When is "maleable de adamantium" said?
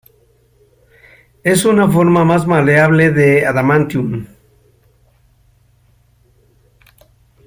2.47-4.25